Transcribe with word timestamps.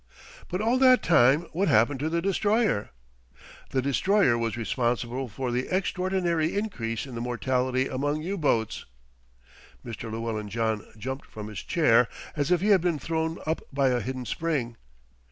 "But 0.47 0.61
all 0.61 0.79
that 0.79 1.03
time 1.03 1.41
what 1.53 1.67
happened 1.67 1.99
to 1.99 2.09
the 2.09 2.23
Destroyer?" 2.23 2.89
"The 3.69 3.83
Destroyer 3.83 4.35
was 4.35 4.57
responsible 4.57 5.27
for 5.29 5.51
the 5.51 5.67
extraordinary 5.67 6.57
increase 6.57 7.05
in 7.05 7.13
the 7.13 7.21
mortality 7.21 7.87
among 7.87 8.23
U 8.23 8.35
boats." 8.35 8.87
Mr. 9.85 10.11
Llewellyn 10.11 10.49
John 10.49 10.87
jumped 10.97 11.27
from 11.27 11.49
his 11.49 11.61
chair 11.61 12.07
as 12.35 12.49
if 12.49 12.61
he 12.61 12.69
had 12.69 12.81
been 12.81 12.97
thrown 12.97 13.37
up 13.45 13.61
by 13.71 13.89
a 13.89 13.99
hidden 14.01 14.25
spring. 14.25 14.75